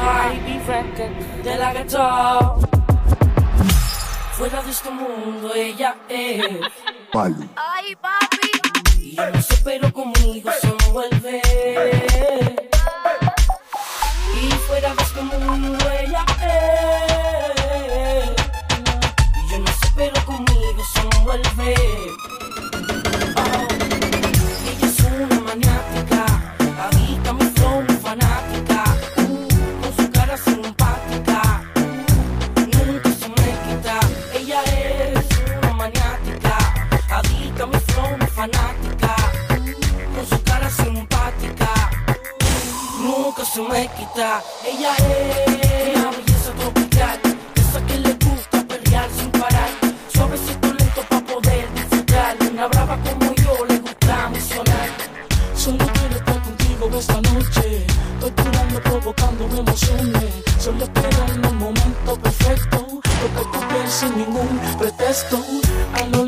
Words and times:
Cardi 0.00 0.38
B 0.40 0.60
Records 0.66 1.44
de 1.44 1.56
la 1.56 1.74
guitarra. 1.74 2.54
Fuera 4.32 4.62
de 4.62 4.70
este 4.70 4.90
mundo 4.90 5.54
ella 5.54 5.94
es. 6.08 6.42
Ay, 7.12 7.96
papi. 7.96 8.50
Y 8.98 9.16
yo 9.16 9.30
no 9.30 9.42
sé, 9.42 9.56
pero 9.62 9.92
conmigo 9.92 10.50
se 10.60 10.90
vuelve. 10.90 11.42
Y 14.40 14.50
fuera 14.66 14.94
de 14.94 15.02
este 15.02 15.20
mundo 15.20 15.84
ella 16.00 16.24
es. 16.42 18.30
Y 19.36 19.50
yo 19.50 19.58
no 19.58 19.66
sé, 19.66 19.88
pero 19.94 20.24
conmigo 20.24 20.82
se 20.94 21.02
vuelve. 21.20 21.74
Ella 43.60 44.94
es 44.96 45.94
una 45.94 46.10
belleza 46.12 46.50
tropical, 46.58 47.20
esa 47.54 47.86
que 47.86 47.98
le 47.98 48.14
gusta 48.14 48.64
pelear 48.64 49.06
sin 49.10 49.30
parar. 49.32 49.68
Suavecito 50.08 50.72
lento 50.72 51.02
para 51.10 51.26
poder 51.26 51.68
disfrutar. 51.74 52.36
Una 52.50 52.66
brava 52.68 52.98
como 53.04 53.34
yo 53.34 53.66
le 53.66 53.78
gusta 53.80 54.30
misionar. 54.30 54.88
Solo 55.54 55.84
quiero 55.92 56.16
estar 56.16 56.42
contigo 56.42 56.90
esta 56.98 57.20
noche. 57.20 57.86
Torturando, 58.18 58.80
provocando 58.82 59.44
emociones. 59.44 60.32
Solo 60.58 60.84
esperando 60.84 61.50
un 61.50 61.58
momento 61.58 62.16
perfecto. 62.16 62.78
Tocar 62.78 63.52
tu 63.52 63.68
piel 63.68 63.90
sin 63.90 64.16
ningún 64.16 64.58
pretexto. 64.78 65.36
A 65.96 66.06
lo 66.06 66.24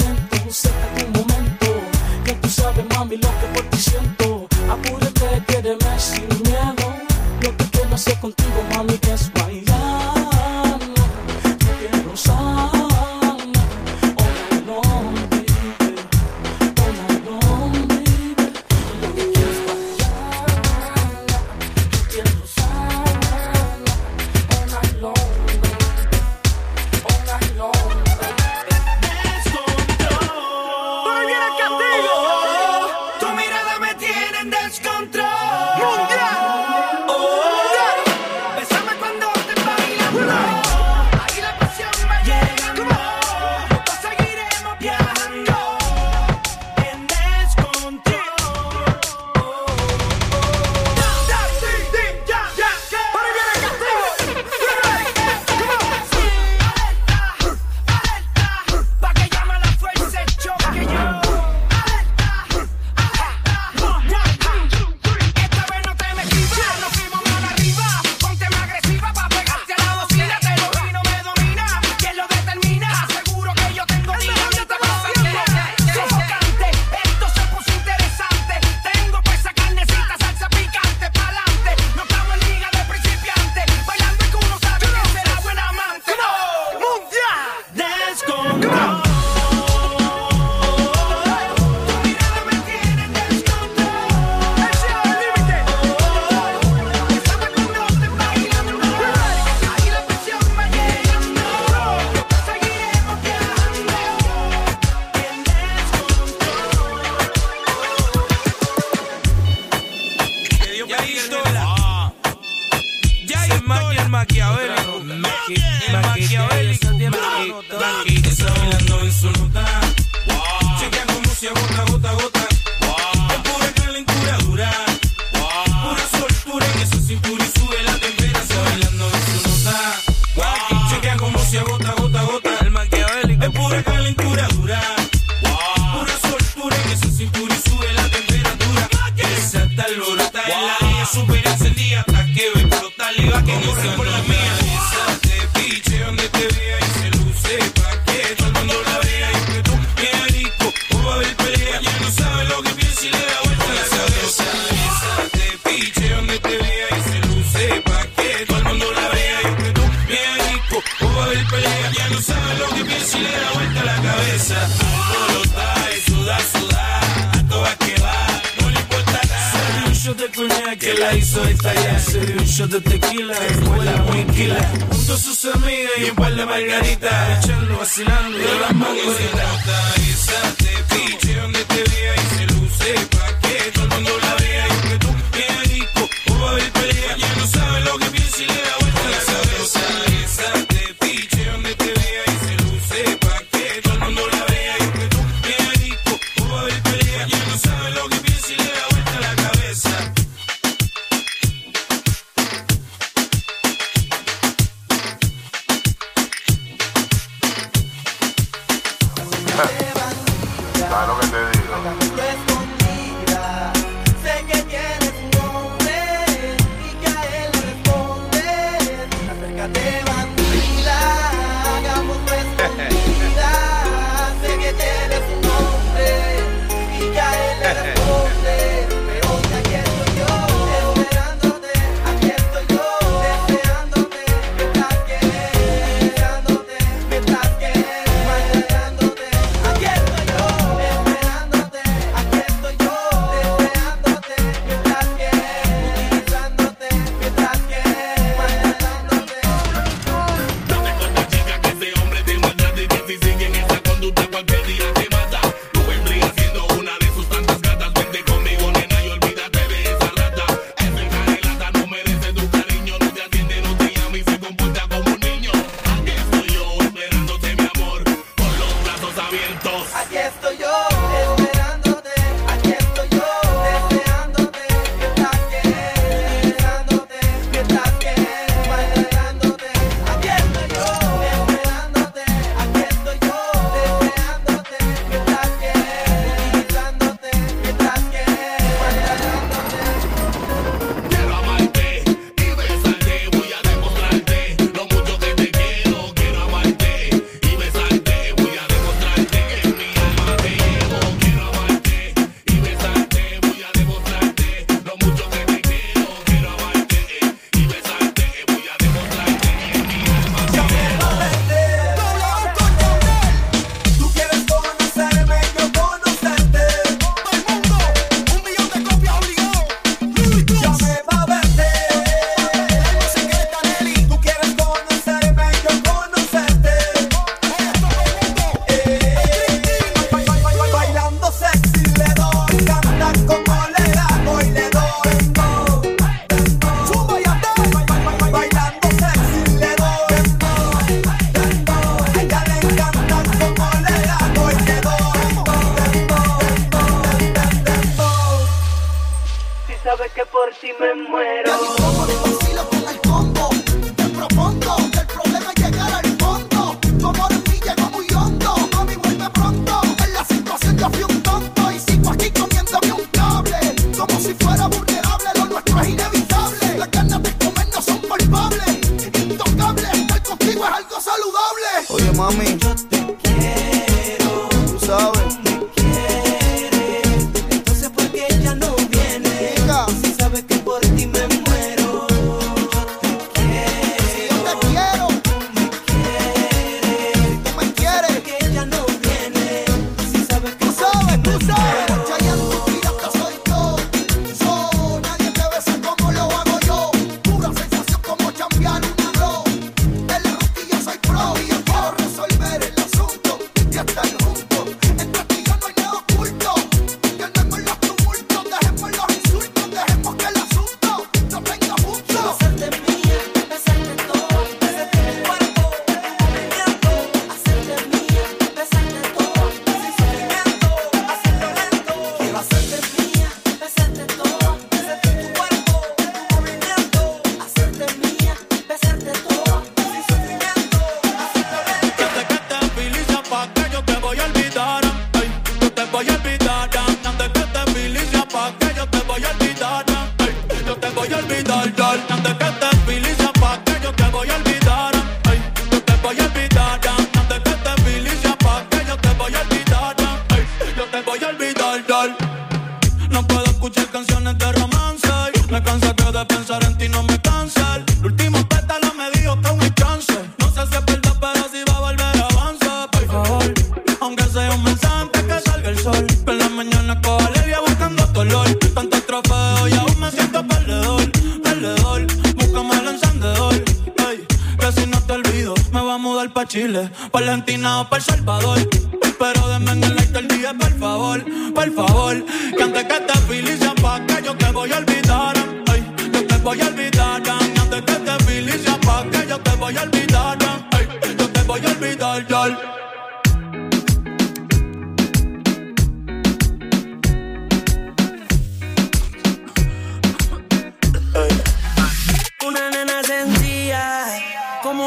Donald 117.52 117.68
Duck. 117.68 118.11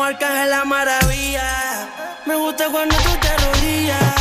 Arcángel 0.06 0.52
la 0.52 0.64
maravilla. 0.66 1.90
Me 2.28 2.36
gusta 2.36 2.70
cuando 2.70 2.96
tú 2.98 3.10
te 3.20 3.28
arrodillas. 3.28 4.14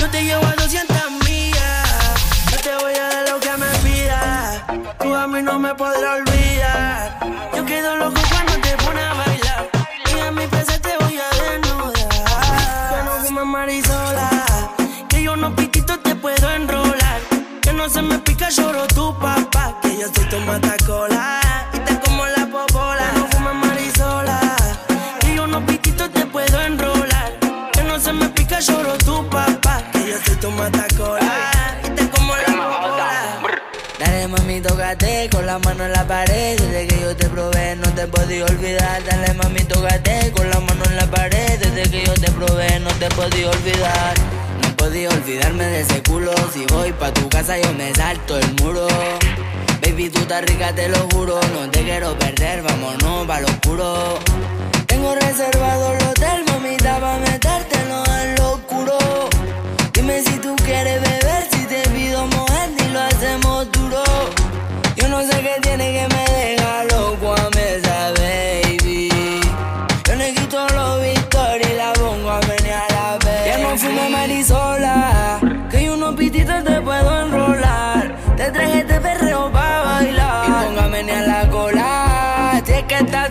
Yo 0.00 0.08
te 0.08 0.24
llevo 0.24 0.46
a 0.46 0.54
200 0.54 0.96
millas. 1.26 1.88
Yo 2.50 2.56
te 2.56 2.74
voy 2.82 2.94
a 2.94 3.06
dar 3.06 3.28
lo 3.28 3.38
que 3.38 3.54
me 3.58 3.68
pidas. 3.84 4.62
Tú 4.98 5.14
a 5.14 5.26
mí 5.26 5.42
no 5.42 5.58
me 5.58 5.74
podrás 5.74 6.20
olvidar. 6.20 7.18
Yo 7.54 7.66
quedo 7.66 7.96
loco 7.96 8.18
cuando 8.30 8.52
te 8.62 8.74
pones 8.82 9.04
a 9.04 9.12
bailar. 9.12 9.70
Y 10.16 10.20
a 10.20 10.30
mi 10.30 10.46
PC 10.46 10.78
te 10.78 10.96
voy 11.00 11.18
a 11.18 11.28
desnudar. 11.42 12.08
Ya 12.90 13.02
no 13.04 13.22
fumas 13.22 13.46
marisola. 13.46 14.30
Que 15.06 15.22
yo 15.22 15.36
no 15.36 15.54
piquito 15.54 15.98
te 15.98 16.14
puedo 16.14 16.50
enrolar. 16.50 17.20
Que 17.60 17.74
no 17.74 17.90
se 17.90 18.00
me 18.00 18.18
pica, 18.20 18.48
lloro 18.48 18.86
tu 18.86 19.14
papá. 19.18 19.76
Que 19.82 19.98
yo 19.98 20.06
soy 20.14 20.24
tu 20.30 20.38
matacola. 20.38 21.39
con 35.28 35.44
la 35.44 35.58
mano 35.58 35.84
en 35.84 35.92
la 35.92 36.06
pared. 36.06 36.58
Desde 36.58 36.86
que 36.86 37.00
yo 37.00 37.14
te 37.14 37.28
probé, 37.28 37.76
no 37.76 37.88
te 37.92 38.06
podía 38.06 38.44
olvidar. 38.44 39.02
Dale 39.04 39.34
mami, 39.34 39.60
tócate 39.64 40.32
con 40.34 40.48
la 40.48 40.60
mano 40.60 40.82
en 40.88 40.96
la 40.96 41.06
pared. 41.06 41.58
Desde 41.58 41.90
que 41.90 42.06
yo 42.06 42.14
te 42.14 42.30
probé, 42.30 42.80
no 42.80 42.90
te 42.94 43.08
podía 43.10 43.50
olvidar. 43.50 44.14
No 44.62 44.76
podía 44.76 45.08
olvidarme 45.10 45.64
de 45.64 45.80
ese 45.80 46.02
culo. 46.02 46.32
Si 46.54 46.64
voy 46.66 46.92
pa' 46.92 47.12
tu 47.12 47.28
casa, 47.28 47.58
yo 47.58 47.72
me 47.74 47.92
salto 47.94 48.38
el 48.38 48.54
muro. 48.62 48.86
Baby, 49.82 50.08
tú 50.08 50.20
estás 50.20 50.42
rica, 50.42 50.72
te 50.74 50.88
lo 50.88 51.00
juro. 51.12 51.38
No 51.52 51.70
te 51.70 51.82
quiero 51.82 52.16
perder, 52.18 52.62
vámonos 52.62 53.26
pa' 53.26 53.40
lo 53.40 53.48
oscuro. 53.48 54.18
Tengo 54.86 55.14
reservado 55.14 55.92
el 55.96 56.06
hotel, 56.06 56.44
mamita, 56.46 56.98
pa' 56.98 57.18
metértelo 57.18 58.04
en 58.22 58.34
lo 58.36 58.52
oscuro. 58.52 58.98
Dime 59.92 60.22
si 60.22 60.38
tú 60.38 60.56
quieres 60.64 61.00
beber, 61.02 61.48
si 61.50 61.66
te 61.66 61.82
pido 61.90 62.26
mojar, 62.26 62.68
ni 62.70 62.88
lo 62.88 63.00
hacemos 63.00 63.70
tú 63.72 63.79
cosa 65.20 65.38
que 65.42 65.60
tiene 65.60 65.92
que 65.92 66.14
me 66.14 66.24
deja 66.34 66.84
loco 66.84 67.34
a 67.34 67.50
mesa, 67.50 68.12
baby. 68.16 69.10
Yo 70.06 70.14
le 70.14 70.32
quito 70.32 70.66
los 70.68 71.02
victorias 71.02 71.70
y 71.70 71.76
la 71.76 71.92
pongo 71.92 72.30
a 72.30 72.40
menear 72.40 72.92
a 72.92 73.18
ver. 73.24 73.46
Ya 73.46 73.58
no 73.58 73.76
fumo 73.76 74.08
marisola, 74.08 75.38
que 75.70 75.84
yo 75.84 75.94
unos 75.94 76.14
pititos 76.14 76.64
te 76.64 76.80
puedo 76.80 77.22
enrolar. 77.22 78.16
Te 78.36 78.50
traje 78.50 78.78
este 78.78 78.98
perreo 79.00 79.52
pa' 79.52 79.82
bailar. 79.84 80.48
Y 80.48 80.52
póngame 80.64 81.12
a 81.12 81.20
la 81.20 81.50
cola, 81.50 82.62
si 82.64 82.72
es 82.72 82.82
que 82.84 82.94
estás 82.94 83.28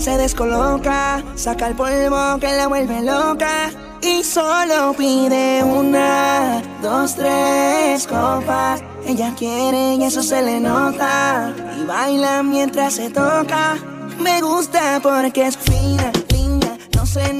se 0.00 0.16
descoloca, 0.16 1.22
saca 1.34 1.66
el 1.66 1.74
polvo 1.74 2.38
que 2.38 2.52
la 2.56 2.68
vuelve 2.68 3.02
loca 3.02 3.70
y 4.00 4.22
solo 4.22 4.92
pide 4.96 5.62
una, 5.64 6.62
dos, 6.82 7.16
tres 7.16 8.06
copas. 8.06 8.80
Ella 9.06 9.34
quiere 9.36 9.94
y 9.94 10.04
eso 10.04 10.22
se 10.22 10.40
le 10.42 10.60
nota 10.60 11.52
y 11.80 11.84
baila 11.84 12.42
mientras 12.42 12.94
se 12.94 13.10
toca. 13.10 13.76
Me 14.20 14.40
gusta 14.40 15.00
porque 15.02 15.46
es 15.46 15.56
fina, 15.56 16.12
linda, 16.30 16.76
no 16.94 17.04
se 17.04 17.32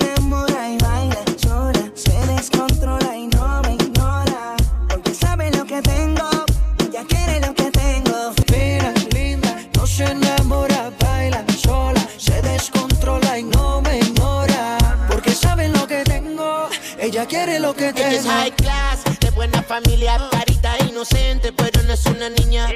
familia, 19.69 20.19
carita 20.31 20.79
inocente, 20.89 21.53
pero 21.53 21.83
no 21.83 21.93
es 21.93 22.07
una 22.07 22.31
niña. 22.31 22.71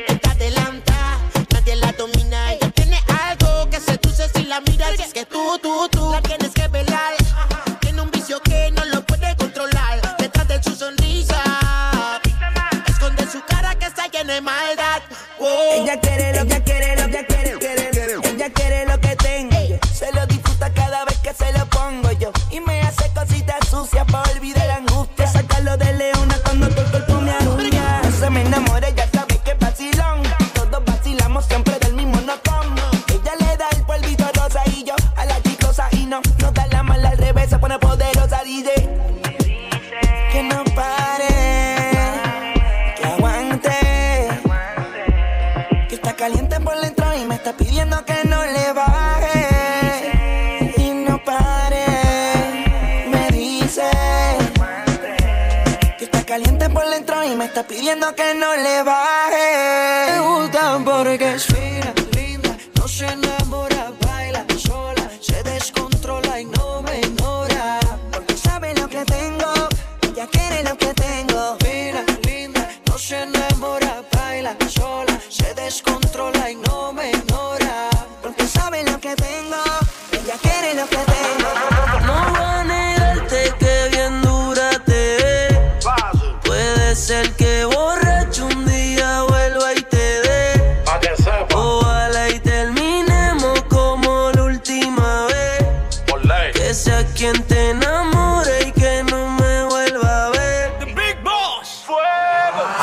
caliente 56.32 56.70
por 56.70 56.88
dentro 56.88 57.22
y 57.24 57.36
me 57.36 57.44
está 57.44 57.62
pidiendo 57.62 58.14
que 58.14 58.32
no 58.32 58.56
le 58.56 58.82
baje. 58.82 60.12
Me 60.12 60.20
gusta 60.20 60.80
porque 60.82 61.34
es 61.34 61.44
fina, 61.44 61.92
linda, 62.16 62.56
no 62.74 62.88
se 62.88 63.14
nada. 63.16 63.31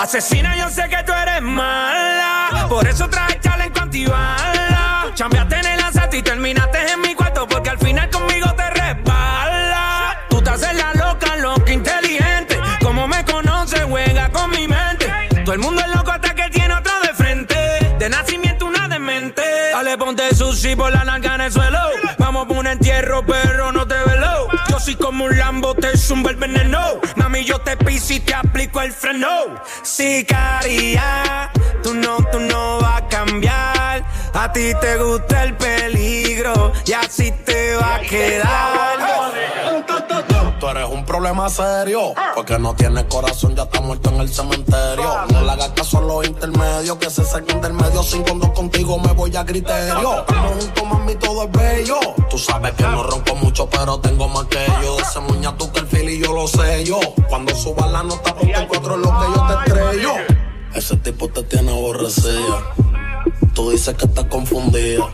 Asesina, 0.10 0.58
yo 0.58 0.68
sé 0.72 0.90
que 0.90 1.04
tú 1.04 1.14
eres 1.14 1.40
mala. 1.40 2.66
Por 2.68 2.88
eso 2.88 3.08
traje 3.08 3.40
chaleco 3.42 3.82
antibala. 3.82 5.06
Chambeaste 5.14 5.60
en 5.60 5.66
el 5.68 5.80
asalto 5.82 6.16
y 6.16 6.24
terminaste 6.24 6.94
en 6.94 7.02
mi 7.02 7.14
cuarto. 7.14 7.48
Porque 7.48 7.70
al 7.70 7.78
final 7.78 8.10
conmigo 8.10 8.52
te 8.56 8.68
resbala. 8.72 10.18
Tú 10.28 10.42
te 10.42 10.50
haces 10.50 10.74
la 10.74 10.96
loca, 10.96 11.36
loca, 11.36 11.72
inteligente. 11.72 12.60
Como 12.82 13.08
me 13.08 13.24
conoces, 13.24 13.84
juega 13.84 14.32
con 14.32 14.50
mi 14.50 14.68
mente. 14.68 15.14
Todo 15.46 15.54
el 15.54 15.60
mundo 15.60 15.80
es 15.80 15.96
loco 15.96 16.10
hasta 16.10 16.34
que 16.34 16.50
tiene 16.50 16.74
otro 16.74 16.94
de 17.02 17.14
frente. 17.14 17.96
De 18.00 18.10
nacimiento 18.10 18.66
una 18.66 18.88
demente. 18.88 19.44
Dale, 19.74 19.96
ponte 19.96 20.34
sushi 20.34 20.76
por 20.76 20.92
la 20.92 21.04
narca 21.04 21.36
en 21.36 21.42
el 21.42 21.52
suelo. 21.52 21.82
Vamos 22.18 22.48
por 22.48 22.58
un 22.58 22.66
entierro, 22.66 23.24
perro, 23.24 23.72
no 23.72 23.86
te 23.88 23.94
velo. 23.94 24.48
Yo 24.70 24.80
soy 24.80 24.96
como 24.96 25.26
un 25.26 25.38
Lambo, 25.38 25.76
te 25.76 25.96
zumba 25.96 26.32
el 26.32 26.38
veneno. 26.38 27.00
Mami, 27.40 27.46
yo 27.46 27.60
te 27.60 27.78
piso 27.78 28.14
y 28.14 28.20
te 28.20 28.34
aplico 28.34 28.82
el 28.82 28.92
freno. 28.92 29.30
Sicaria, 29.84 31.50
tú 31.82 31.94
no, 31.94 32.18
tú 32.32 32.40
no 32.40 32.80
vas 32.80 33.02
a 33.02 33.08
cambiar. 33.08 34.04
A 34.34 34.52
ti 34.52 34.72
te 34.82 34.98
gusta 34.98 35.44
el 35.44 35.56
peligro 35.56 36.74
y 36.86 36.94
así 36.94 37.32
te 37.46 37.76
va 37.76 37.96
a 37.96 38.02
quedar. 38.02 38.70
Tú 40.60 40.68
eres 40.68 40.90
un 40.90 41.06
problema 41.06 41.48
serio, 41.50 42.14
porque 42.36 42.60
no 42.60 42.76
tienes 42.76 43.06
corazón, 43.06 43.56
ya 43.56 43.64
está 43.64 43.80
muerto 43.80 44.10
en 44.10 44.20
el 44.20 44.28
cementerio. 44.28 45.10
No 45.32 45.42
le 45.42 45.52
hagas 45.52 45.70
caso 45.70 46.00
a 46.00 46.02
los 46.02 46.28
intermedios, 46.28 46.98
que 46.98 47.10
se 47.10 47.24
saquen 47.24 47.62
del 47.62 47.72
medio. 47.72 48.04
Sin 48.04 48.26
dos 48.26 48.50
contigo 48.50 49.00
me 49.00 49.14
voy 49.14 49.34
a 49.38 49.46
criterio. 49.46 50.20
Estamos 50.20 50.64
juntos, 50.64 50.84
mami, 50.84 51.16
todo 51.16 51.44
es 51.46 51.52
bello. 51.52 52.00
Tú 52.30 52.38
sabes 52.38 52.74
que 52.74 52.84
no 52.84 53.04
ronco 53.04 53.36
mucho, 53.36 53.70
pero 53.70 54.00
tengo 54.00 54.28
más 54.28 54.48
que 54.48 54.66
yo. 54.84 55.00
Ese 55.00 55.20
muña 55.22 55.56
tú 55.56 55.72
que 55.72 55.80
el 55.80 55.88
fil 55.88 56.10
y 56.10 56.20
yo 56.20 56.34
lo 56.34 56.46
sé 56.46 56.84
yo. 56.84 57.00
Cuando 57.30 57.56
suba 57.56 57.88
la 57.88 58.04
nota, 58.04 58.36
cuatro 58.68 58.96
es 58.96 59.00
lo 59.00 59.18
que 59.18 59.26
yo 59.36 59.48
te 59.48 59.72
estrello. 59.72 60.12
Ese 60.74 60.98
tipo 60.98 61.30
te 61.30 61.44
tiene 61.44 61.72
aborrecida. 61.72 62.74
Tú 63.54 63.72
dices 63.72 63.96
que 63.96 64.06
estás 64.06 64.26
confundida. 64.26 65.06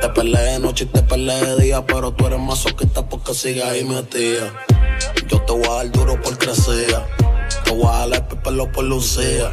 Te 0.00 0.08
peleé 0.08 0.52
de 0.52 0.58
noche 0.60 0.84
y 0.84 0.86
te 0.86 1.02
peleé 1.02 1.44
de 1.44 1.62
día, 1.62 1.84
pero 1.84 2.12
tú 2.12 2.26
eres 2.26 2.40
masoquista 2.40 3.06
porque 3.06 3.34
sigues 3.34 3.64
ahí 3.64 3.84
metida. 3.84 4.50
Yo 5.28 5.42
te 5.42 5.52
voy 5.52 5.66
a 5.66 5.74
dar 5.74 5.90
duro 5.92 6.20
por 6.20 6.38
crecer. 6.38 6.86
Te 7.64 7.70
voy 7.70 7.86
a 7.86 8.06
dar 8.06 8.26
el 8.30 8.38
pelo 8.38 8.72
por 8.72 8.84
lucía. 8.84 9.52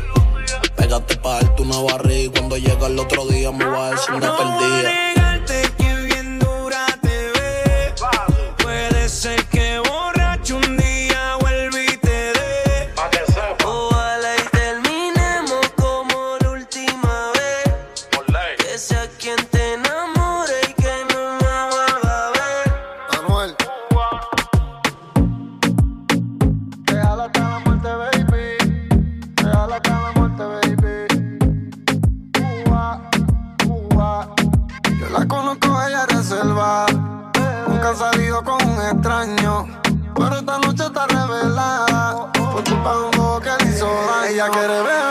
Pégate 0.78 1.18
pa' 1.18 1.42
darte 1.42 1.62
una 1.64 1.80
barriga 1.82 2.24
y 2.24 2.30
cuando 2.30 2.56
llega 2.56 2.88
el 2.88 2.98
otro 2.98 3.26
día 3.26 3.52
me 3.52 3.66
voy 3.66 3.78
a 3.78 3.92
decir 3.92 4.16
una 4.16 4.38
perdida. 4.38 5.07
Ella 44.38 44.50
quiere 44.52 44.68
beber, 44.68 45.07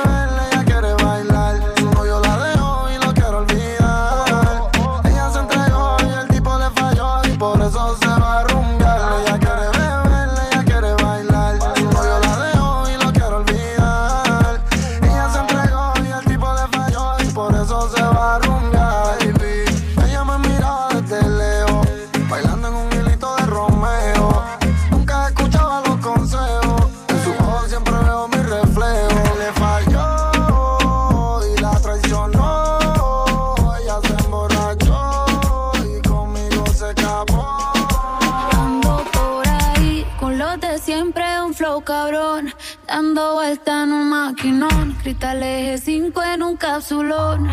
Dando 42.97 43.35
vuelta 43.35 43.83
en 43.83 43.93
un 43.93 44.09
maquinón. 44.09 44.97
Cristal 45.03 45.43
eje 45.43 45.77
5 45.77 46.23
en 46.23 46.43
un 46.43 46.57
capsulón. 46.57 47.47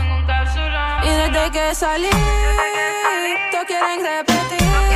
Y 1.03 1.09
desde 1.09 1.51
que 1.51 1.75
salí, 1.75 2.07
todos 3.51 3.65
quieren 3.65 3.99
repetir. 4.05 4.92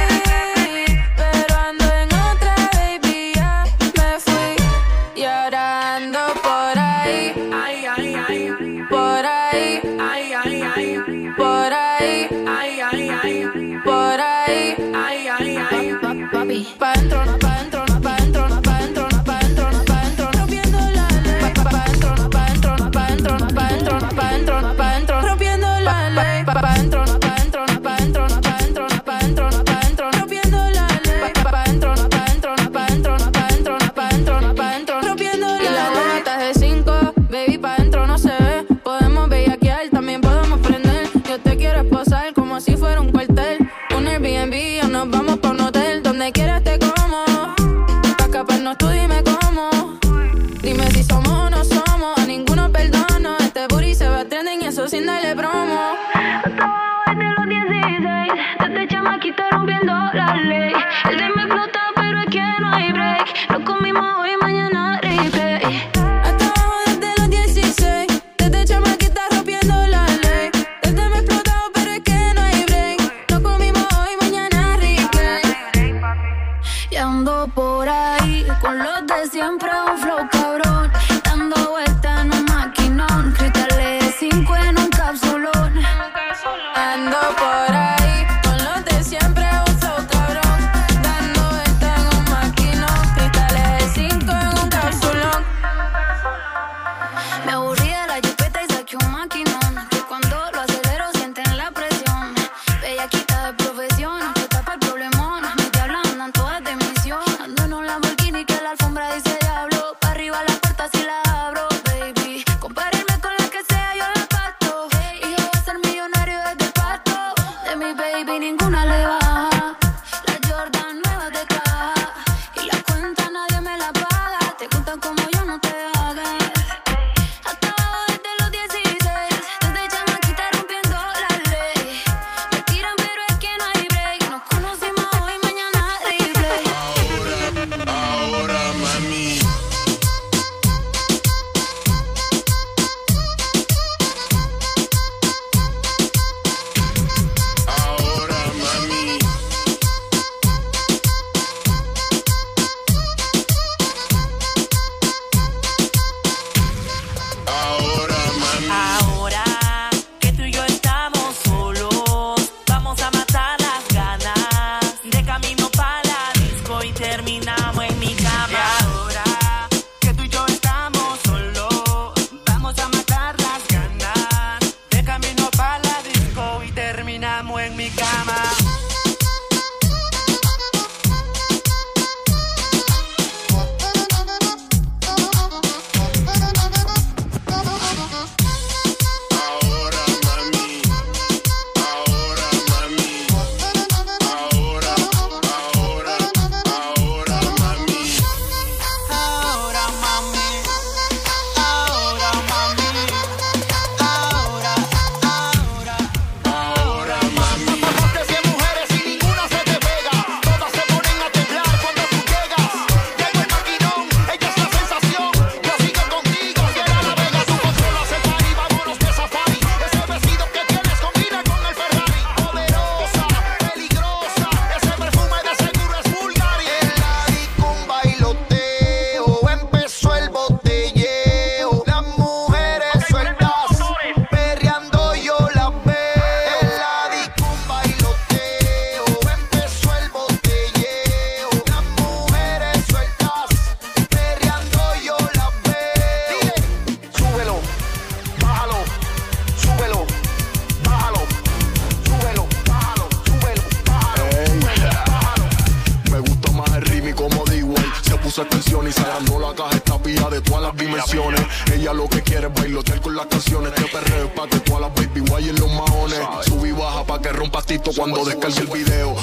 Y 258.40 258.92
se 258.92 259.02
agrandó 259.02 259.40
la 259.40 259.56
caja 259.56 259.76
Esta 259.78 259.98
pija 259.98 260.30
de 260.30 260.42
todas 260.42 260.62
las 260.62 260.78
dimensiones. 260.78 261.42
Ella 261.74 261.92
lo 261.94 262.08
que 262.08 262.22
quiere 262.22 262.48
es 262.48 262.54
bailotear 262.54 263.02
con 263.02 263.16
las 263.16 263.26
canciones. 263.26 263.74
Este 263.76 263.90
perreo 263.90 264.30
pa' 264.36 264.48
que 264.48 264.60
todas 264.60 264.82
las 264.82 264.94
baby 264.94 265.22
guayen 265.28 265.56
los 265.56 265.72
maones. 265.72 266.20
Subí 266.46 266.72
baja 266.72 267.04
pa' 267.04 267.20
que 267.20 267.30
rompa 267.30 267.64
tito 267.64 267.90
cuando 267.96 268.24
descargue 268.24 268.60
el 268.60 268.68
video 268.68 269.16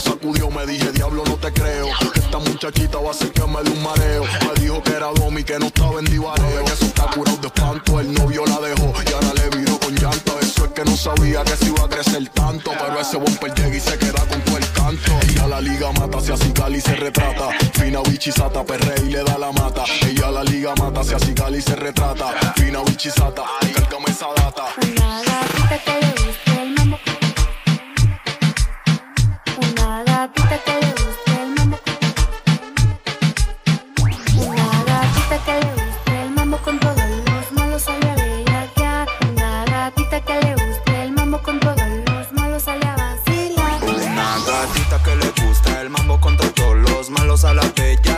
Sacudió, 0.00 0.50
me 0.50 0.66
dije, 0.66 0.92
diablo 0.92 1.24
no 1.24 1.36
te 1.36 1.50
creo 1.52 1.88
Esta 2.14 2.38
muchachita 2.38 2.98
va 2.98 3.08
a 3.08 3.10
hacer 3.12 3.32
que 3.32 3.46
me 3.46 3.62
dé 3.62 3.70
un 3.70 3.82
mareo 3.82 4.24
Me 4.46 4.60
dijo 4.60 4.82
que 4.82 4.92
era 4.92 5.06
Domi, 5.06 5.42
que 5.42 5.58
no 5.58 5.66
estaba 5.66 5.98
en 6.00 6.04
divareo. 6.04 6.60
En 6.60 6.66
eso 6.66 6.84
está 6.84 7.06
curado 7.06 7.36
de 7.38 7.46
espanto, 7.46 7.98
el 7.98 8.12
novio 8.12 8.44
la 8.44 8.60
dejó 8.60 8.92
Y 9.04 9.12
ahora 9.12 9.32
le 9.34 9.56
viró 9.56 9.78
con 9.78 9.94
llanto. 9.96 10.38
Eso 10.40 10.66
es 10.66 10.72
que 10.72 10.84
no 10.84 10.96
sabía 10.96 11.42
que 11.44 11.56
se 11.56 11.66
iba 11.66 11.84
a 11.84 11.88
crecer 11.88 12.28
tanto 12.28 12.72
Pero 12.72 13.00
ese 13.00 13.16
bumper 13.16 13.54
llega 13.54 13.76
y 13.76 13.80
se 13.80 13.96
queda 13.96 14.24
con 14.28 14.40
todo 14.42 14.58
el 14.58 14.72
canto. 14.72 15.12
Ella 15.28 15.46
la 15.46 15.60
liga 15.60 15.90
mata, 15.92 16.20
se 16.20 16.32
acicala 16.32 16.76
y 16.76 16.80
se 16.80 16.94
retrata. 16.94 17.48
Fina 17.72 18.00
bichisata, 18.02 18.64
perrea 18.64 18.98
y 19.02 19.10
le 19.10 19.24
da 19.24 19.38
la 19.38 19.50
mata. 19.52 19.84
Ella 20.06 20.30
la 20.30 20.44
liga 20.44 20.74
mata, 20.78 21.02
se 21.04 21.14
acicala 21.14 21.56
y 21.56 21.62
se 21.62 21.74
retrata. 21.74 22.32
Fina 22.54 22.82
bichisata, 22.82 23.44
cárgame 23.74 24.06
esa 24.08 24.26
data. 24.36 24.66
Que 25.84 26.45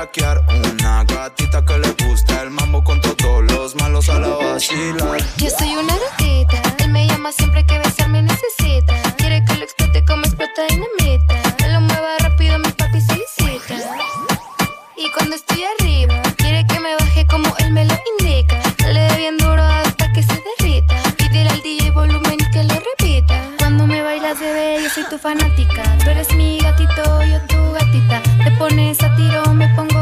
bellaquear. 0.08 0.44
Una 0.48 1.04
gatita 1.04 1.64
que 1.64 1.78
le 1.78 1.90
gusta 2.04 2.42
el 2.42 2.50
mambo 2.50 2.82
con 2.82 3.00
todos 3.00 3.44
los 3.52 3.74
malos 3.76 4.08
a 4.08 4.18
la 4.18 4.28
vacilar. 4.28 5.18
Yo 5.36 5.50
soy 5.50 5.74
una 5.76 5.94
gatita, 5.96 6.62
él 6.78 6.90
me 6.90 7.06
llama 7.06 7.32
siempre 7.32 7.64
que 7.64 7.78
besarme 7.78 8.22
necesita. 8.22 8.94
Quiere 9.16 9.44
que 9.44 9.54
lo 9.56 9.64
explote 9.64 10.04
como 10.04 10.24
explota 10.24 10.62
dinamita. 10.68 11.34
Me 11.60 11.72
lo 11.72 11.80
mueva 11.80 12.18
rápido, 12.20 12.58
mi 12.58 12.70
papi 12.70 13.00
solicita. 13.00 13.74
Y 14.96 15.10
cuando 15.12 15.36
estoy 15.36 15.64
arriba, 15.78 16.20
quiere 16.36 16.66
que 16.66 16.80
me 16.80 16.94
baje 16.96 17.26
como 17.26 17.54
él 17.58 17.72
me 17.72 17.84
lo 17.84 17.94
indica. 18.18 18.60
Le 18.86 19.00
dé 19.00 19.16
bien 19.16 19.36
duro 19.36 19.62
hasta 19.62 20.12
que 20.12 20.22
se 20.22 20.42
derrita. 20.58 20.96
Pídele 21.16 21.50
al 21.50 21.62
DJ 21.62 21.90
volumen 21.90 22.38
que 22.52 22.64
lo 22.64 22.74
repita. 22.74 23.44
Cuando 23.58 23.86
me 23.86 24.02
bailas, 24.02 24.40
bebé, 24.40 24.80
yo 24.82 24.90
soy 24.90 25.04
tu 25.10 25.18
fanática. 25.18 25.82
Tú 26.02 26.10
eres 26.10 26.32
mi 26.34 26.58
gatito, 26.58 27.22
yo 27.22 27.40
tu 27.46 27.72
gatita. 27.72 28.22
Te 28.44 28.50
pones 28.52 29.00
a 29.02 29.14
tiro, 29.14 29.54
me 29.54 29.68
pongo 29.74 29.97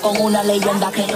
con 0.00 0.20
una 0.20 0.42
leyenda 0.42 0.90
que 0.90 1.07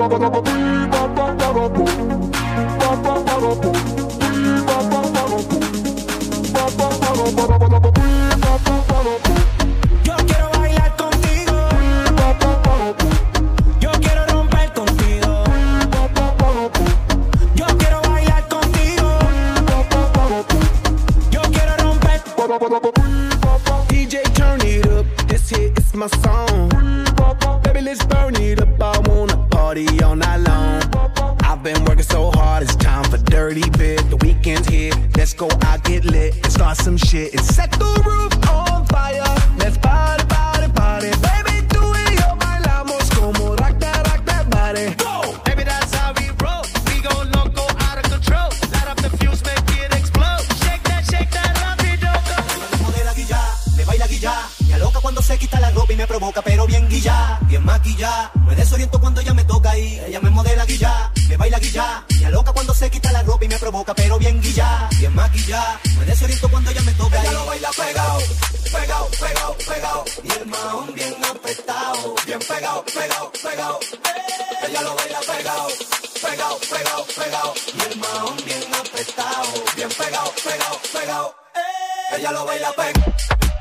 bubble, 0.00 0.18
bubble, 0.18 0.30
bubble, 0.30 0.42
bubble, 0.42 0.69
ella 82.12 82.32
lo 82.32 82.44
baila 82.44 82.72
peg. 82.72 83.59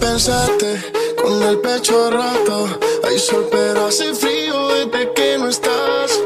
pensaste 0.00 0.82
con 1.22 1.42
el 1.42 1.58
pecho 1.58 2.10
roto. 2.10 2.68
Hay 3.06 3.18
sol, 3.18 3.46
pero 3.50 3.86
hace 3.86 4.14
frío 4.14 4.68
desde 4.68 5.12
que 5.12 5.38
no 5.38 5.48
estás. 5.48 6.18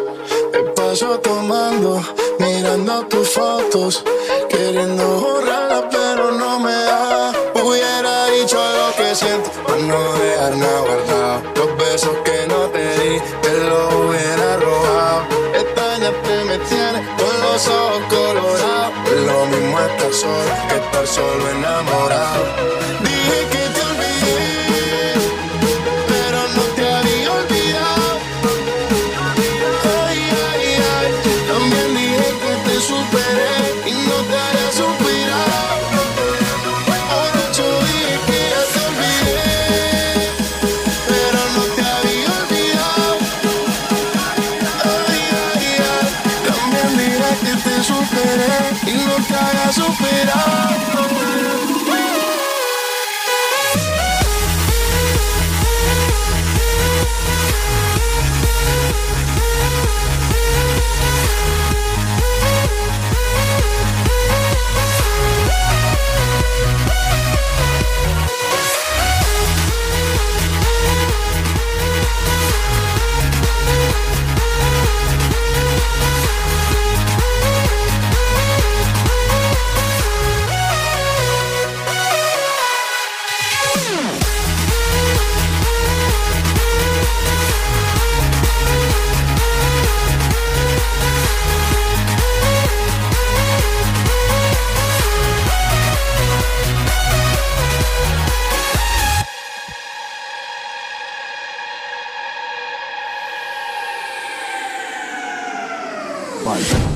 Me 0.52 0.60
paso 0.70 1.18
tomando, 1.18 2.02
mirando 2.38 3.06
tus 3.06 3.28
fotos, 3.30 4.04
queriendo 4.48 5.04
borrarla, 5.20 5.88
pero 5.90 6.32
no 6.32 6.60
me 6.60 6.72
da. 6.72 7.32
Hubiera 7.62 8.26
dicho 8.26 8.56
lo 8.56 8.94
que 8.96 9.14
siento, 9.14 9.50
para 9.66 9.78
no 9.78 10.12
dejar 10.14 10.56
nada 10.56 10.80
guardado. 10.80 11.42
Los 11.56 11.76
besos 11.76 12.16
que 12.24 12.46
no 12.46 12.60
te 12.74 12.84
di, 13.00 13.20
te 13.42 13.54
los 13.68 13.94
hubiera 13.94 14.56
robado. 14.58 15.22
Extrañarte 15.54 16.44
me 16.44 16.58
tiene 16.70 16.98
con 17.18 17.34
los 17.42 17.68
ojos 17.68 18.02
colorados. 18.08 18.92
Es 19.12 19.20
lo 19.26 19.46
mismo 19.46 19.80
estar 19.80 20.12
solo 20.12 20.54
que 20.68 20.76
estar 20.76 21.06
solo 21.06 21.50
enamorado. 21.50 23.13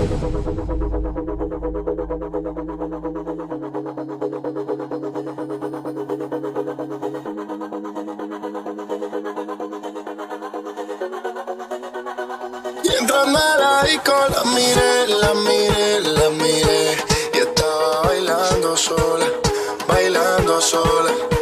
Y 0.09 0.11
entran 12.99 13.37
a 13.37 13.57
la 13.59 13.91
hija, 13.93 14.29
la 14.31 14.45
mire, 14.45 15.09
la 15.09 15.35
mire, 15.35 16.01
la 16.01 16.31
mire, 16.31 16.97
y 17.35 17.39
estaba 17.39 18.03
bailando 18.05 18.77
sola, 18.79 19.27
bailando 19.87 20.59
sola. 20.63 21.38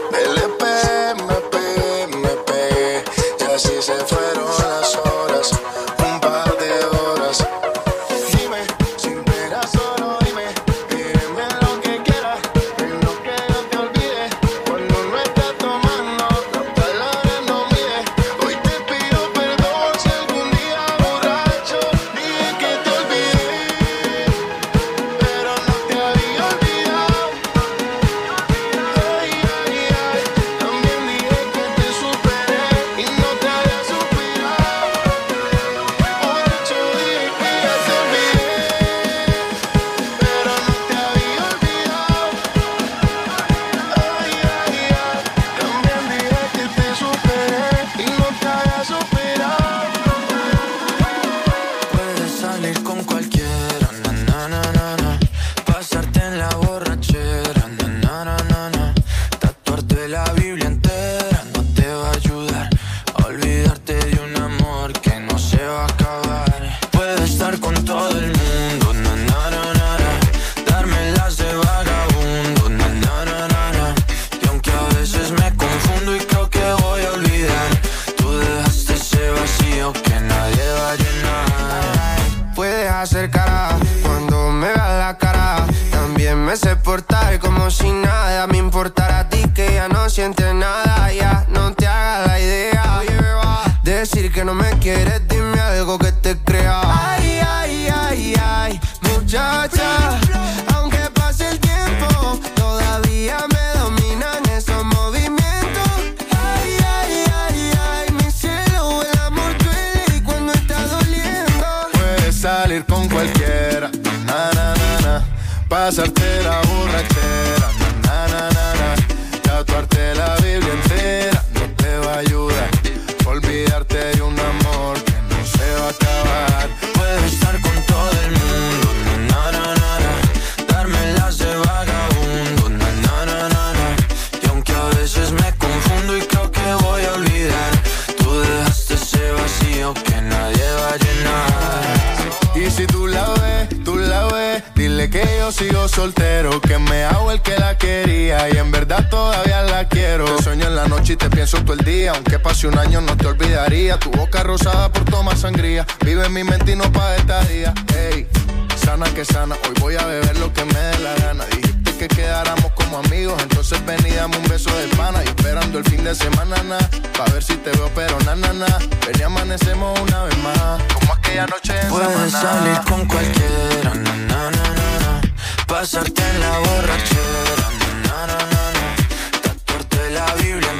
pero 168.06 168.18
na 168.24 168.34
na 168.36 168.52
na. 168.52 168.66
Ven 169.06 169.18
y 169.18 169.22
amanecemos 169.22 169.98
una 170.00 170.24
vez 170.24 170.38
más, 170.38 170.82
como 170.94 171.12
aquella 171.14 171.46
noche 171.46 171.74
en 171.80 171.88
Puedes 171.88 172.32
Samaná. 172.32 172.40
salir 172.40 172.80
con 172.88 173.06
cualquiera, 173.06 173.94
na 173.94 174.12
na 174.30 174.50
na 174.50 174.50
na. 174.50 174.88
na. 175.04 175.20
Pasarte 175.66 176.22
en 176.22 176.40
la 176.40 176.58
borrachera, 176.58 177.66
na 177.78 178.26
na 178.26 178.26
na 178.26 178.38
na. 178.52 178.62
na. 178.76 179.40
Tatuarte 179.42 180.10
la 180.10 180.26
Biblia 180.34 180.72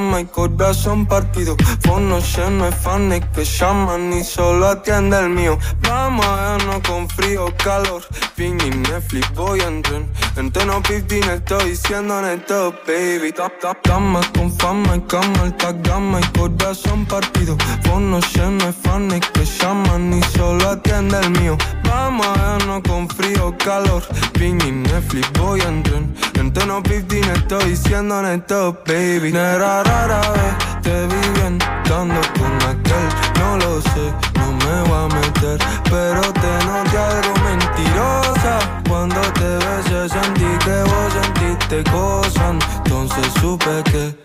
cama 0.00 0.20
y 0.20 0.24
corazón 0.24 1.04
partido. 1.04 1.56
Fono 1.80 2.20
lleno 2.20 2.64
de 2.64 2.72
fans 2.72 3.22
que 3.34 3.44
llaman 3.44 4.12
y 4.14 4.24
solo 4.24 4.68
atiende 4.68 5.18
el 5.18 5.28
mío. 5.28 5.58
Vamos 5.82 6.24
a 6.24 6.56
vernos 6.56 6.80
con 6.88 7.06
frío, 7.10 7.54
calor. 7.62 8.02
Ping 8.34 8.58
y 8.66 8.70
Netflix 8.70 9.30
voy 9.34 9.60
a 9.60 9.68
entrar. 9.68 10.02
En 10.36 10.50
tono 10.50 10.82
15 10.82 11.34
estoy 11.34 11.70
diciendo 11.70 12.18
en 12.20 12.24
el 12.24 12.44
top, 12.46 12.74
baby. 12.86 13.30
Tap, 13.32 13.52
tap, 13.60 13.82
cama 13.82 14.20
con 14.34 14.50
fama 14.58 14.96
y 14.96 15.00
cama 15.02 15.42
alta 15.42 15.72
gama 15.72 16.18
y 16.20 16.38
corazón 16.38 17.04
partido. 17.04 17.58
Fono 17.82 18.20
lleno 18.34 18.64
de 18.64 18.72
fans 18.72 19.20
que 19.34 19.44
llaman 19.44 20.14
y 20.14 20.22
solo 20.34 20.66
atiende 20.70 21.18
el 21.20 21.30
mío. 21.32 21.58
Vamos 21.84 22.26
a 22.26 22.56
vernos 22.56 22.82
con 22.88 23.06
frío, 23.08 23.54
calor. 23.58 24.02
Ping 24.32 24.60
y 24.66 24.72
Netflix 24.72 25.30
voy 25.38 25.60
a 25.60 25.68
entrar. 25.68 26.02
En 26.40 26.50
tono 26.54 26.82
15 26.82 27.20
estoy 27.34 27.64
diciendo 27.72 28.18
en 28.20 28.24
neto, 28.24 28.72
baby. 28.86 29.30
Nera 29.30 29.82
rara 29.82 30.20
vez 30.32 30.80
te 30.80 31.06
vi 31.06 31.28
bien 31.38 31.58
dando 31.86 32.18
con 32.38 32.54
aquel. 32.70 33.08
No 33.38 33.58
lo 33.58 33.82
sé, 33.82 34.06
no 34.36 34.46
me 34.52 34.88
voy 34.88 35.04
a 35.04 35.14
meter, 35.20 35.58
pero 35.90 36.22
te 36.22 36.52
noté 36.64 36.96
algo 36.96 37.34
mentirosa. 37.44 38.58
Cuando 38.88 39.20
te 39.34 39.50
besé 39.64 40.08
sentí 40.08 40.50
que 40.64 40.82
vos 40.88 41.12
sentiste 41.12 41.84
cosas, 41.90 42.56
entonces 42.78 43.26
supe 43.38 43.82
que 43.92 44.16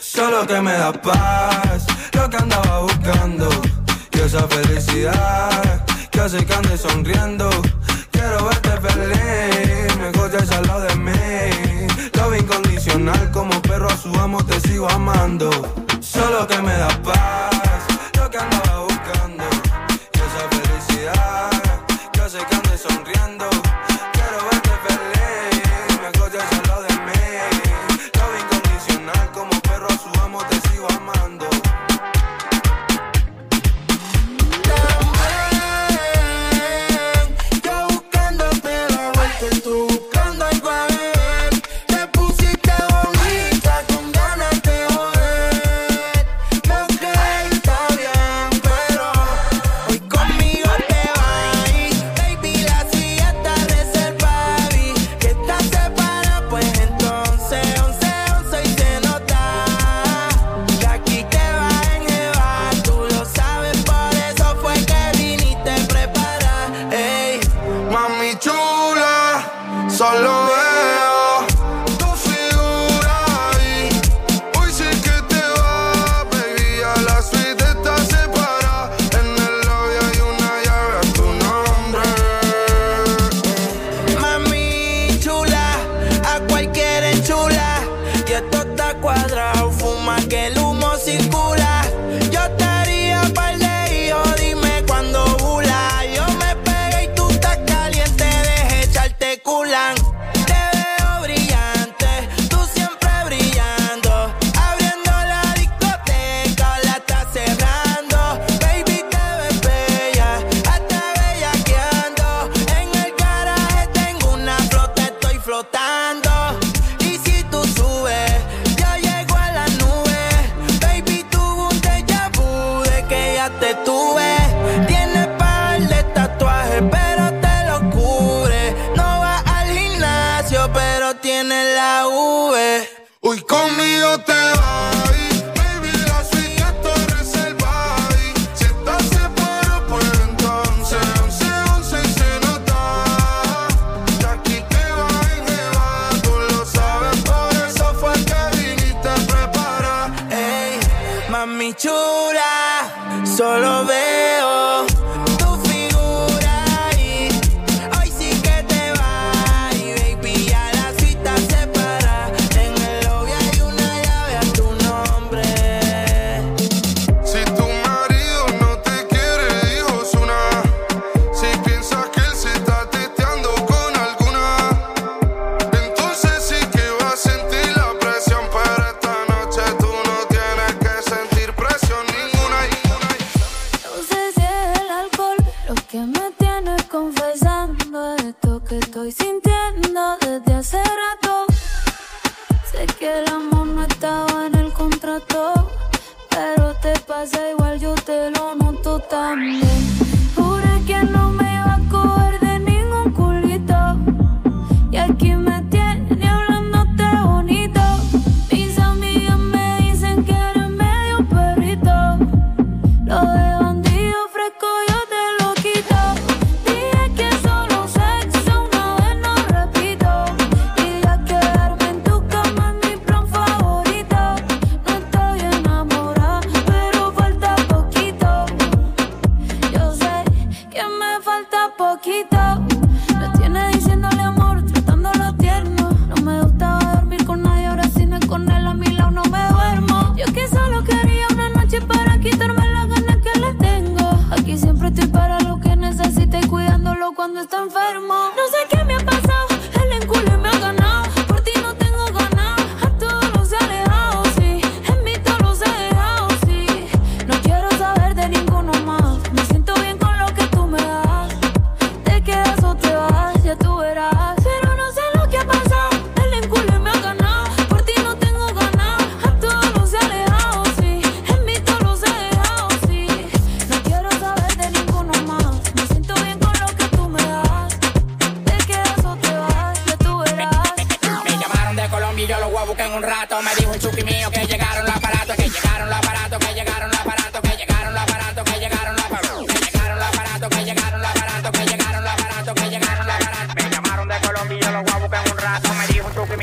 solo 0.00 0.46
que 0.46 0.62
me 0.62 0.72
da 0.72 0.90
paz, 0.90 1.86
lo 2.14 2.30
que 2.30 2.36
andaba 2.38 2.80
buscando. 2.80 3.50
Y 4.12 4.20
esa 4.20 4.48
felicidad 4.48 5.84
que 6.10 6.18
hace 6.18 6.46
que 6.46 6.54
ande 6.54 6.78
sonriendo 6.78 7.50
quiero 8.18 8.44
verte 8.44 8.70
feliz. 8.86 9.96
Mejor 9.96 10.30
ya 10.30 10.56
al 10.56 10.66
lado 10.66 10.80
de 10.82 10.96
mí. 10.96 11.86
Love 12.14 12.38
incondicional, 12.40 13.30
como 13.30 13.60
perro 13.62 13.88
a 13.88 13.96
su 13.96 14.12
amo, 14.16 14.44
te 14.44 14.60
sigo 14.60 14.88
amando. 14.90 15.50
Solo 16.00 16.46
que 16.46 16.58
me 16.58 16.72
da 16.72 16.88
paz, 17.02 17.84
lo 18.16 18.30
que 18.30 18.38
andaba 18.38 18.87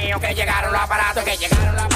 que 0.06 0.36
llegaron 0.36 0.72
los 0.72 0.82
aparatos, 0.82 1.24
que 1.24 1.36
llegaron 1.36 1.74
los 1.74 1.84
aparatos. 1.84 1.95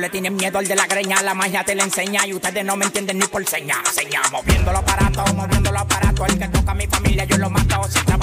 le 0.00 0.08
tienen 0.08 0.34
miedo 0.34 0.58
al 0.58 0.66
de 0.66 0.74
la 0.74 0.86
greña, 0.86 1.22
la 1.22 1.34
magia 1.34 1.62
te 1.62 1.74
la 1.74 1.84
enseña 1.84 2.26
y 2.26 2.32
ustedes 2.32 2.64
no 2.64 2.76
me 2.76 2.86
entienden 2.86 3.18
ni 3.18 3.26
por 3.26 3.46
señas. 3.46 3.78
Seña, 3.92 4.20
moviendo 4.32 4.72
los 4.72 4.80
aparatos, 4.80 5.34
moviendo 5.34 5.70
los 5.70 5.82
aparatos. 5.82 6.28
El 6.28 6.38
que 6.38 6.48
toca 6.48 6.72
a 6.72 6.74
mi 6.74 6.86
familia 6.86 7.24
yo 7.24 7.36
lo 7.36 7.50
mato. 7.50 7.82
Si 7.88 7.98
está 7.98 8.16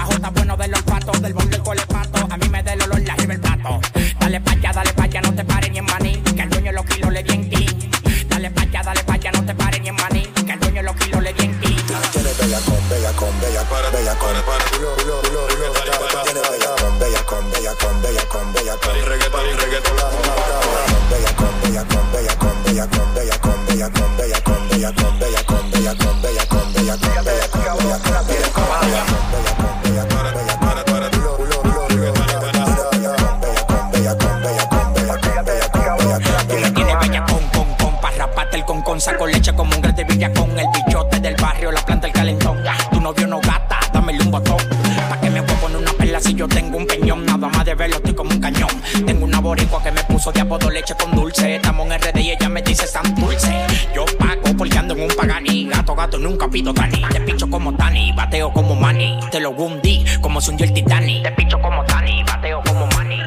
Verlo 47.87 47.99
estoy 47.99 48.15
como 48.15 48.31
un 48.31 48.41
cañón. 48.41 48.69
Tengo 49.05 49.23
una 49.23 49.39
boricua 49.39 49.81
que 49.81 49.93
me 49.93 50.03
puso 50.03 50.29
de 50.33 50.41
apodo 50.41 50.69
leche 50.69 50.93
con 50.95 51.15
dulce. 51.15 51.55
Estamos 51.55 51.87
en 51.89 51.97
RD 51.97 52.19
y 52.19 52.31
ella 52.31 52.49
me 52.49 52.61
dice 52.61 52.85
San 52.85 53.15
Dulce. 53.15 53.65
Yo 53.95 54.03
pago 54.17 54.57
porque 54.57 54.77
ando 54.77 54.93
en 54.93 55.03
un 55.03 55.15
pagani. 55.15 55.69
Gato, 55.69 55.95
gato, 55.95 56.17
nunca 56.17 56.49
pido 56.49 56.73
Dani. 56.73 57.01
Te 57.09 57.21
picho 57.21 57.49
como 57.49 57.73
Tani, 57.73 58.11
bateo 58.11 58.51
como 58.51 58.75
Manny. 58.75 59.17
Te 59.31 59.39
lo 59.39 59.51
hundí 59.51 60.03
como 60.19 60.41
se 60.41 60.51
hundió 60.51 60.65
el 60.65 60.73
Titanic. 60.73 61.23
Te 61.23 61.31
picho 61.31 61.61
como 61.61 61.81
Tani, 61.85 62.23
bateo 62.23 62.61
como 62.65 62.87
Manny. 62.87 63.21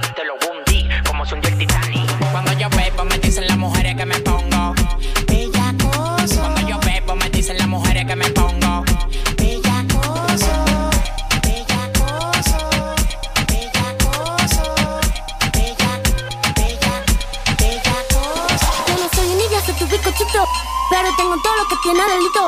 Todo 21.43 21.57
lo 21.57 21.68
que 21.68 21.76
tiene 21.82 22.03
delito. 22.05 22.47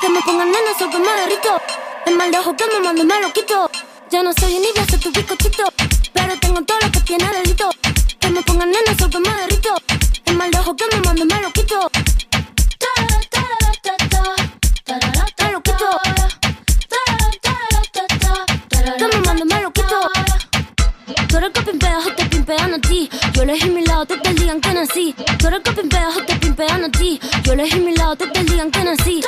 Que 0.00 0.08
me 0.08 0.20
pongan 0.22 0.50
nena, 0.50 0.78
soy 0.78 0.90
que 0.90 0.98
me 0.98 1.12
derrito. 1.12 1.60
El 2.06 2.16
mal 2.16 2.30
de 2.30 2.38
ojo 2.38 2.54
que 2.56 2.66
me 2.66 2.80
mando 2.80 3.04
me 3.04 3.20
lo 3.20 3.32
quito. 3.32 3.70
Yo 4.10 4.22
no 4.22 4.32
soy 4.32 4.54
niña, 4.54 4.84
soy 4.88 4.98
tu 4.98 5.10
bizcochito. 5.10 5.64
Pero 6.12 6.38
tengo 6.40 6.62
todo 6.62 6.78
lo 6.80 6.90
que 6.92 7.00
tiene 7.00 7.26
delito. 7.32 7.70
Que 8.20 8.28
me 8.28 8.42
pongan 8.42 8.70
nena, 8.70 8.94
soy 8.98 9.10
que 9.10 9.18
me 9.18 9.34
derrito. 9.34 9.74
El 10.26 10.36
mal 10.36 10.50
de 10.50 10.58
ojo 10.58 10.76
que 10.76 10.84
me 10.92 11.00
mando 11.00 11.24
me 11.24 11.40
lo 11.40 11.50
quito. 11.52 11.90
Me 15.40 15.52
lo 15.52 15.62
quito. 15.62 15.88
Que 18.98 19.06
me 19.06 19.20
mando 19.26 19.44
me 19.46 19.60
lo 19.62 19.70
quito. 19.72 20.10
Tú 21.28 21.36
eres 21.38 21.50
que 21.50 21.62
pimpea, 21.62 21.98
o 21.98 22.14
te 22.14 22.24
pimpean 22.26 22.74
a 22.74 22.78
ti. 22.78 23.08
Yo 23.32 23.42
elegí 23.42 23.70
mi 23.70 23.84
lado, 23.84 24.06
te 24.06 24.16
digan 24.34 24.60
que 24.60 24.72
nací. 24.74 25.14
Tú 25.38 25.48
eres 25.48 25.60
que 25.60 25.72
pimpea, 25.72 26.08
o 26.08 26.23
pimpean 26.64 26.84
a 26.84 26.88
ti. 26.90 27.20
Yo 27.42 27.52
elegí 27.52 27.80
mi 27.80 27.94
lado, 27.94 28.16
te 28.16 28.44
digan 28.44 28.70
que 28.70 28.84
nací. 28.84 29.20